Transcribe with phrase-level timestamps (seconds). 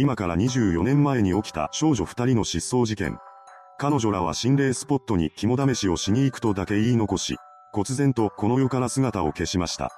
[0.00, 3.18] 今から24年前に起きた少女二人の失踪事件。
[3.78, 7.36] 彼女らは心霊スポットに肝試しをしに行くとだけ言い残し、
[7.72, 9.90] 忽然とこの世から姿を消しました。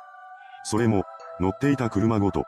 [0.64, 1.04] それも、
[1.40, 2.44] 乗っていた車ごと。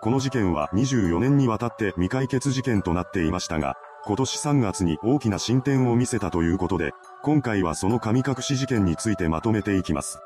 [0.00, 3.74] この事件は24年にわたって未解決事件となっていましたが、
[4.06, 6.92] 今年3月に大きな進展を見せたということで、
[7.22, 10.18] 今回はその神隠し事件についてまとめていきます。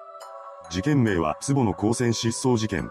[0.71, 2.91] 事件名は坪野高専失踪事件。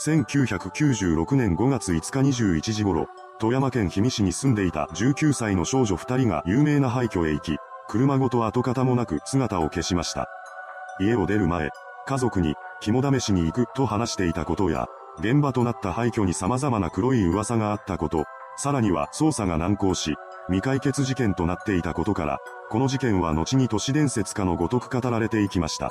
[0.00, 3.06] 1996年5月5日21時頃、
[3.38, 7.56] 富山県氷見市に住んでいた19歳の少女2人が有名な廃墟へ行き、
[7.88, 10.28] 車ごと跡形もなく姿を消しました。
[11.00, 11.70] 家を出る前、
[12.06, 14.86] 家族に肝試しに行くと話していたことや、
[15.18, 18.24] 現場となった廃墟に様々な黒い噂があったこと、
[18.56, 20.16] さらには捜査が難航し、
[20.46, 22.38] 未解決事件となっていたことから、
[22.70, 25.90] この事件は後に都市伝説かのごとく語られていきました。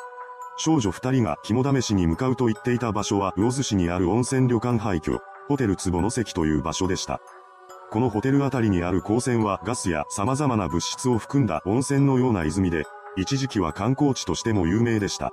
[0.57, 7.19] 少女二人が肝試しに向かうと言っていた場所は魚津市にある温泉旅館廃墟、ホテル壺の関という場所でした。
[7.91, 12.85] このホテルあたりにある高泉はガスや様々な物質を含んだ温泉のような泉で、
[13.17, 15.31] 一時期は観光地としても有名でした。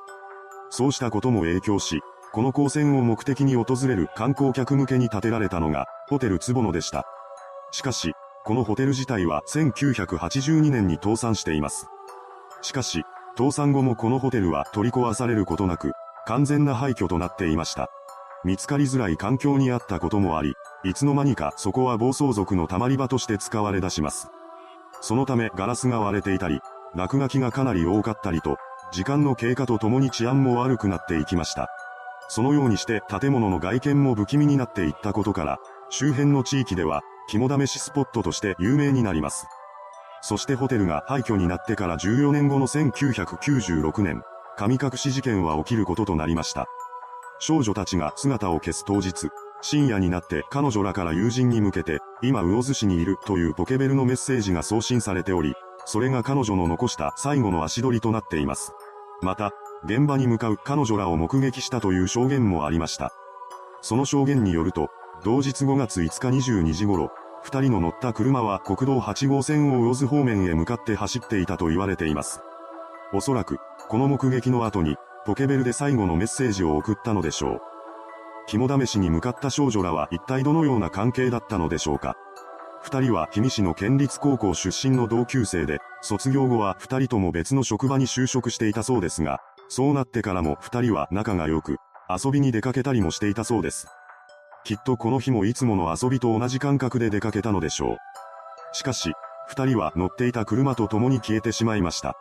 [0.70, 2.00] そうしたことも影響し、
[2.32, 7.04] この高泉を目的に訪れる観光客向けに建てられたのが、ホテル壺のでした。
[7.70, 8.12] しかし、
[8.44, 11.86] このホテル自体は1982年に倒産しています。
[12.62, 13.04] しかし、
[13.38, 15.92] 倒産後もこのホテルは取り壊されることなく、
[16.26, 17.88] 完全な廃墟となっていました。
[18.44, 24.28] 見つかりづらい環境にあったこともあり、いつの間にかそこは暴走族の溜まり場として使われ出します。
[25.00, 26.60] そのためガラスが割れていたり、
[26.96, 28.56] 落書きがかなり多かったりと、
[28.90, 31.68] 時間の経過とともに治安も悪くなっていきました。
[32.28, 35.58] そのようにして建物の外見も不気味になっていったことから、
[35.90, 39.46] 周辺の地域では、肝試しスポットとして有名になります。
[40.28, 44.20] そしてホテルが廃墟になってから14年後の1996年、
[44.58, 46.66] 神隠し事件は起きることとなりました。
[47.38, 49.30] 少女たちが姿を消す当日、
[49.62, 55.54] 深夜になって彼女らから友人に向けて、今魚津市にいるというポケベルのメッセージが送信されており、
[55.86, 58.74] それが彼女の残した最後の足取りとなっています。
[59.22, 59.52] また、
[59.86, 63.14] 現場に向かう彼女らを目撃したという証言もありました。
[63.80, 64.90] その証言によると、
[65.24, 67.12] 同日5月5日22時頃、
[67.48, 72.42] 二人の乗った車は国道8号線を魚津方面へ向かって走っていたと言われています。
[73.14, 73.56] おそらく、
[73.88, 77.60] この目撃の後に、ポケベルで最後のメッセージを送ったのでしょう。
[78.48, 82.16] 肝試しに向かった少女らは一体どのような関係だったのでしょうか。
[82.82, 91.78] 二人は氷見市の県立高校出身の同級生で、卒業後は二人とも別の職場に就職していたそうですが、そうなってからも二人は仲が良く、
[92.10, 93.88] 遊びに出かけたりもしていたそうです。
[94.64, 97.96] きっとこの日もいつもの遊びと同じ感覚で出かけたのでしょう。
[98.72, 99.12] しかし、
[99.48, 102.16] 二人は乗っていた車と共に消えてしまいました。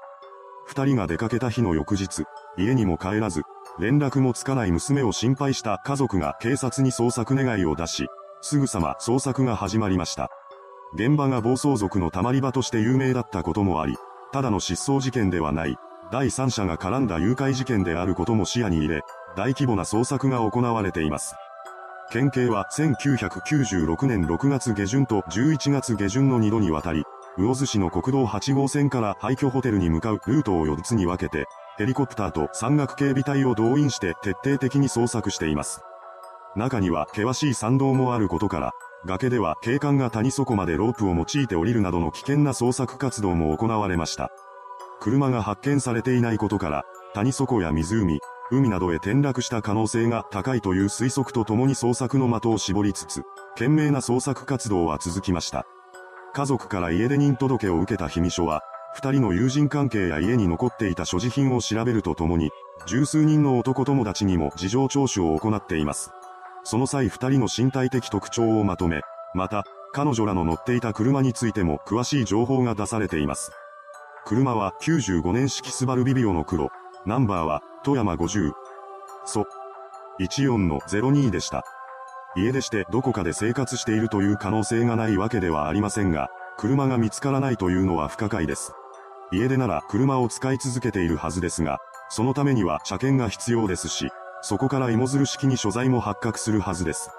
[0.65, 2.23] 二人が出かけた日の翌日、
[2.57, 3.41] 家にも帰らず、
[3.79, 8.07] 連絡もつかない娘を心配した家族が警察に捜索願いを出し、
[8.41, 10.29] すぐさま捜索が始まりました。
[10.93, 13.97] 現場が暴走族の溜まり場として有名だったこともあり、
[14.31, 15.77] ただの失踪事件ではない、
[16.11, 19.01] 第三者が絡んだ誘拐事件であることも視野に入れ、
[19.35, 21.35] 大規模な捜索が行われています。
[22.09, 27.03] 県警は1996年6月下旬と11月下旬の2度にわたり、
[27.37, 31.47] 魚津市の国道8号線から廃墟ホテルに向かうルートを4つに分けて、
[31.77, 35.81] ヘリコプターと山岳警備隊を動員して徹底的に捜索しています。
[36.55, 38.71] 中には険しい山道もあることから、
[39.05, 44.31] 崖では警官が谷底までロープを用いて降りるなどの危険な捜索活動も行われました。
[45.01, 53.23] 車が発見されていないことから、谷底や湖、海などへ転落した可能性が高いという推測とともに捜索の的を絞りつつ、
[53.55, 55.65] 懸命な捜索活動は続きました。
[56.33, 58.61] 家族から家出人届を受けた秘密書は、
[58.95, 62.51] 二人の友人関係や家に残っていた所持品を調べるとともに、
[62.85, 66.11] 十数人の男友達にも事情聴取を行っています。
[66.63, 69.01] その際二人の身体的特徴をまとめ、
[69.33, 73.51] また、彼女らの乗っていた車についても詳しい情報が出されています。
[74.25, 76.69] 車は95年式スバルビビオの黒、
[77.07, 78.51] ナンバーは、富山50。
[79.23, 79.45] そ。
[80.19, 81.63] 14の02でした。
[82.35, 86.27] 家出してどこかで生活しているという可能性がないわけではありませんが、
[86.57, 88.73] 車が見つからないというのは不可解です。
[89.31, 94.09] 家出なら車を使い続けているはずですが、そのためには車検が必要ですし、
[94.41, 97.09] そこから芋づる式に所在も発覚するはずです。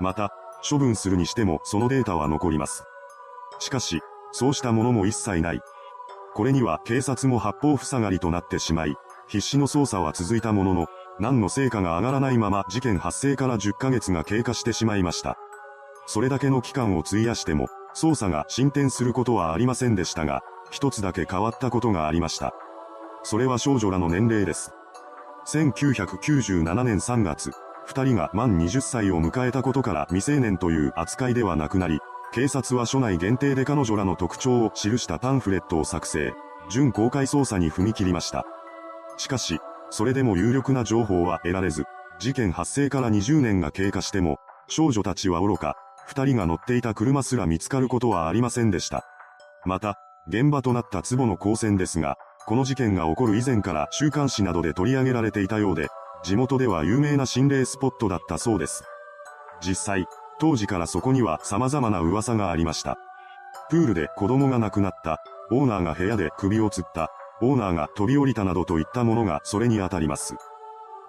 [0.00, 0.32] また、
[0.68, 2.82] 処分するにしてもそのデータは残ります。
[3.60, 4.00] しかし、
[4.32, 5.60] そうしたものも一切ない。
[6.34, 8.96] これには警察も八方塞がりとなってしまい、
[9.32, 10.86] 必死の捜査は続いたものの、
[11.18, 15.38] 何の成果が上がらないまま事件発生から10ヶ月が経過してしまいました。
[16.06, 22.52] それだけの期間を費やしても、捜査が進展することはありませんでしたが、一つだけ変わったことがありました。
[23.22, 24.74] それは少女らの年齢です。
[25.46, 27.52] 1997年3月、
[27.86, 32.00] 二人が満20歳を迎えたことから未成年という扱いではなくなり、
[32.34, 36.34] 警察は署内限定で彼女らの特徴を記したパンフレットを作成、
[36.68, 38.44] 準公開捜査に踏み切りました。
[39.22, 39.60] しかし、
[39.90, 41.84] それでも有力な情報は得られず、
[42.18, 44.38] 事件発生から20年が経過しても、
[44.68, 45.76] 少女たちは愚か、
[46.06, 49.04] 二人が乗っていた車すら見つかることはありませんでした。
[49.64, 52.16] また、現場となった壺の高専ですが、
[52.46, 55.86] この事件が起こる以前から週刊誌などで取り上げられていたようで、
[56.24, 58.82] 地元では有名な心霊スポットだったそうです。
[59.64, 60.06] 実際、
[60.40, 62.98] 当時からそこには様々な噂がありました。
[63.70, 65.22] プールで子供が亡くなった、
[65.52, 70.36] オーナーが部屋で首を吊った、オーナーが飛び降りたなどといったものがそれに当たります。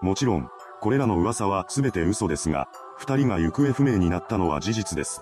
[0.01, 0.49] もちろん、
[0.81, 5.21] これらの噂は全て嘘ですが、二人が行方不明になったのは事実です。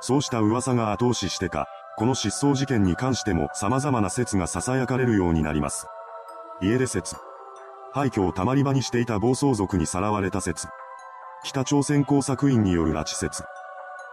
[0.00, 5.86] そうした噂が後押ししてか、この失踪事件に関しても様々な説が囁かれるようになります。
[6.60, 7.16] 家出説。
[7.92, 10.68] 廃墟をたまり場にしていた暴走族にさらわれた説。
[11.42, 13.44] 北朝鮮工作員による拉致説。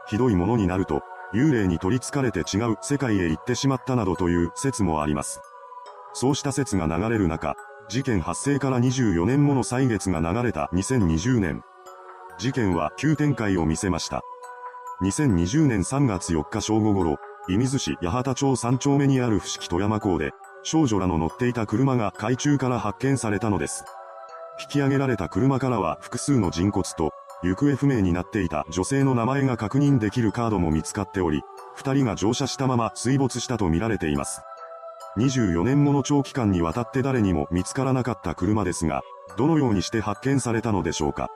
[0.07, 1.01] ひどいものになると、
[1.33, 5.41] 幽霊に取り憑かれて違う世界へ行ってしまったなどという説もあります。
[6.13, 7.55] そうした説が流れる中、
[7.89, 11.63] 事件発生から24年もの歳月が流れた2020年。
[12.37, 14.21] 事件は急展開を見せました。
[15.03, 17.17] 2020年3月4日正午頃、
[17.47, 20.31] 射水市八幡町3丁目にある伏木富山港で、
[20.63, 23.83] 少女らの乗っていた車が海中から発見されたのです。
[24.61, 27.11] 引き上げられた車からは複数の人骨と、
[27.43, 31.41] 行方不明になっていた女性の名前が確認できるカードも見つかっており、
[31.75, 34.41] 二人が乗車したまま水没したとみられています。
[35.17, 39.01] 24年もの長期間にわたって誰にも見つからなかった車ですが、
[39.37, 41.29] どのようにして発見されたのでしょうか。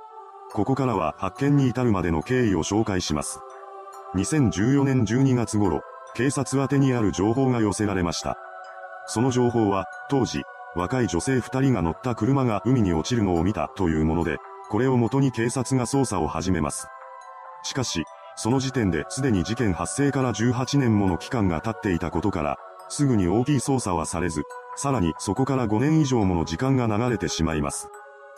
[0.53, 3.39] ここからは発見に至るまでの経緯を紹介します。
[4.15, 5.81] 2014年12月頃、
[6.13, 8.37] 警察宛にある情報が寄せられました。
[9.07, 10.43] その情報は、当時、
[10.75, 14.37] 若い女性二人が乗った車が海に落ちるのを見たというもので、
[14.69, 16.87] これをもとに警察が捜査を始めます。
[17.63, 18.05] しかし、
[18.37, 22.57] その時点ですでに事件発生から18年もの期間が経っていたことから、
[22.89, 24.43] すぐに大きい捜査はされず、
[24.75, 27.89] さらにそこから5年以上もの時間が流れてしまいます。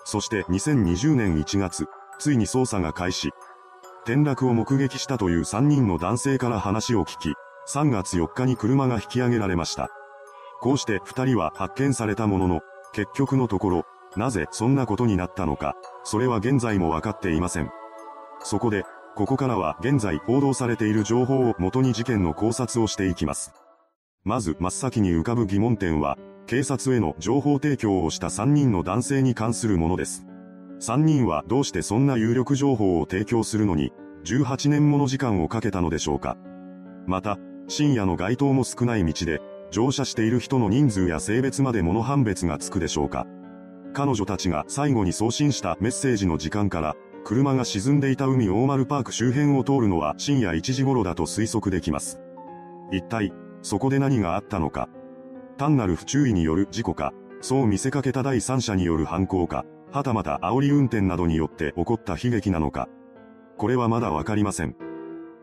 [0.06, 1.88] そして2020年1月、
[2.20, 3.32] ついに捜査が開始。
[4.04, 7.34] 転落を目撃したという3人の男性から話を聞き、
[7.70, 9.90] 3月4日に車が引き上げられました。
[10.62, 12.62] こうして2人は発見されたものの、
[12.94, 13.84] 結局のところ、
[14.16, 17.70] なぜそんなことになったのか、それは現在もわかっていません。
[18.42, 18.86] そこで、
[19.16, 23.52] ここからは現在報道されている情報を元に事件の考察をしていきます。
[24.24, 26.18] まず真っ先に浮かぶ疑問点は、
[26.48, 30.26] 警察への情報提供をした3人の男性に関するものです。
[30.80, 33.94] 3人はどうしてそんな有力情報を提供するのに、
[34.26, 36.38] 18年もの時間をかけたのでしょうか。
[37.06, 37.38] また、
[37.70, 39.42] 深夜の街灯も少ない道で、
[39.72, 43.26] 乗車している人の人数や性別まで物判別がつくでしょうか。
[43.94, 52.22] 彼女たちが最後に送信したメッセージの時間から、車が沈んでいた海大丸パーク周辺を通るのは深夜1時頃だと推測できます。
[52.92, 53.34] 一体、
[53.68, 54.88] そこで何があったのか。
[55.58, 62.88] 単なる不注意による事故か、そう見せかけた第三者による犯行か、はたまた煽り運転などによって起こった悲劇なのか。
[63.58, 64.78] これはまだわかりません。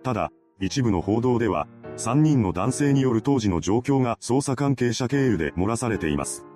[0.02, 1.68] ただ、一部の報道では、
[1.98, 6.46] 3人の男性による当時の状況が捜査関係者経由で漏らされています。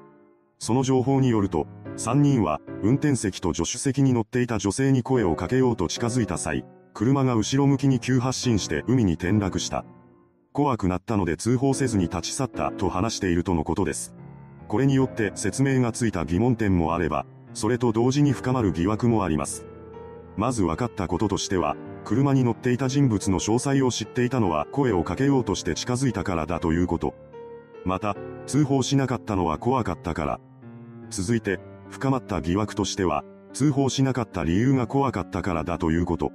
[0.58, 1.66] その情報によると、
[1.98, 6.64] 3人は運転席と助手席に乗っていた女性に声をかけようと近づいた際、
[6.94, 9.84] 車が後ろ向きに急発進して海に転落した。
[10.52, 14.14] 怖くなったので通報せずに立ち去ったと話しているとのことです。
[14.66, 19.66] これによって説明がついた疑問点もあれば、それと同時に深まる疑惑もあります。
[20.36, 27.14] まず分かったこととしては、車に乗っていた人物の詳細を知っていたのは声をかけようとして近づいたからだということ。
[27.84, 30.40] また、通報しなかったのは怖かったから。
[31.10, 36.32] 続いて、深まった疑惑としては、通報しなかった理由が怖かったからだということ。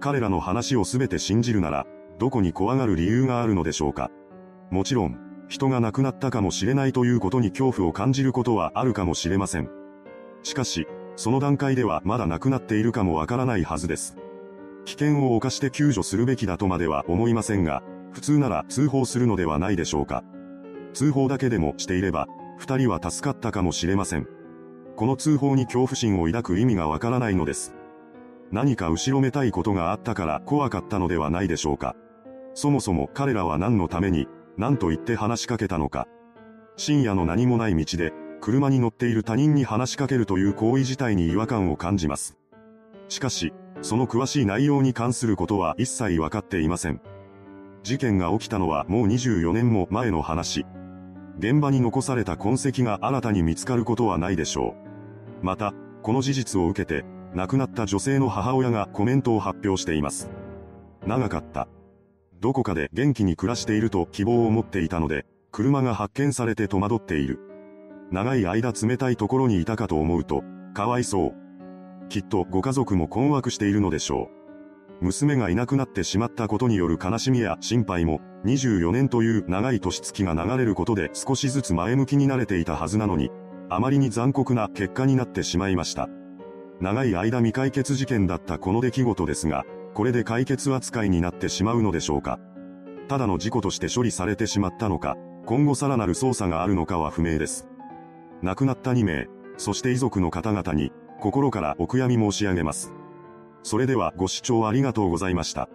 [0.00, 1.86] 彼らの話を全て信じるなら、
[2.18, 4.10] どこに怖がる理由があるのでしょうか。
[4.70, 9.70] もちろん、人が亡くなったかもしれないということに恐怖を感じることはあるかもしれません。
[10.42, 14.16] しかし、その段階ではまだ亡くなっているかもわからないはずです。
[14.84, 17.82] 危険を冒して救助するべきだとまでは思いませんが、
[18.12, 20.22] 普通なら通報するのではないでしょうか。
[20.94, 22.26] 通報だけでもしていれば、
[22.58, 24.26] 二人は助かったかもしれません。
[24.96, 27.74] この通報に恐怖心を抱く意味がわからないのです。
[28.50, 31.94] 何か後ろめたいことがあったから怖かったのではないでしょうか。
[32.58, 36.08] そもそも彼らは何のために、何と言って話しかけたのか。
[36.76, 42.36] 深夜の何もない道で、車に乗っている他人に話しかけるという行為自体に違和感を感じます。
[43.08, 47.00] しかし、その詳しい内容に関することは一切分かっていません。
[47.84, 50.66] 事件が起きたのはもう24年も前の話。
[51.38, 54.74] 現場に残された痕跡が新たに見つかることはないでしょ
[55.42, 55.46] う。
[55.46, 57.04] また、この事実を受けて、
[57.36, 60.28] 亡くなった女性の母親がコメントを発表しています。
[61.06, 61.68] 長かった。
[62.40, 67.40] どこかで元気に暮らしていると希望を持っていたので、車が発見されて戸惑っている。
[68.10, 70.42] 長い間冷たいところにいたかと思うと、
[70.72, 72.08] かわいそう。
[72.08, 74.30] きっとご家族も困惑しているのでしょ
[75.00, 75.04] う。
[75.04, 83.30] 娘がいなくなってしまったことによる悲しみや心配も、24年という長い年月が流れることで少しずつ前向きになれていたはずなのに、
[83.68, 86.08] あまりに残酷な結果になってしまいました。
[86.80, 89.64] 長い間未解決事件だったこの出来事ですが、
[89.98, 92.38] これで解決扱いになってしまうのでしょうか。
[93.08, 97.66] ただの事故として処理されてしまったのか、今後さらなる捜査があるのかは不明です。
[98.40, 99.26] 亡くなった2名、
[99.56, 102.92] そして遺族の方々に、心からお悔やみ申し上げます。
[103.64, 105.68] それではご視聴ありがとうございました。